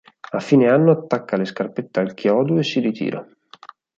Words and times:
A 0.31 0.39
fine 0.39 0.67
anno 0.67 0.89
attacca 0.89 1.37
le 1.37 1.45
scarpette 1.45 1.99
al 1.99 2.15
chiodo 2.15 2.57
e 2.57 2.63
si 2.63 2.79
ritira. 2.79 3.23